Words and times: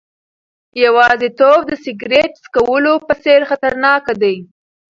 یوازیتوب 0.83 1.59
د 1.67 1.71
سیګریټ 1.83 2.31
څکولو 2.43 2.93
په 3.07 3.13
څېر 3.23 3.41
خطرناک 3.49 4.03
دی. 4.21 4.35